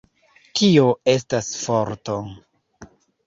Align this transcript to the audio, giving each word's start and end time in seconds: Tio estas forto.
Tio 0.59 0.85
estas 1.13 1.51
forto. 1.67 2.17